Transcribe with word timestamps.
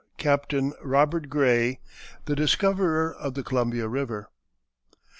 CAPTAIN 0.17 0.73
ROBERT 0.83 1.29
GRAY, 1.29 1.79
THE 2.25 2.35
DISCOVERER 2.35 3.13
OF 3.13 3.35
THE 3.35 3.43
COLUMBIA 3.43 3.87
RIVER. 3.87 4.29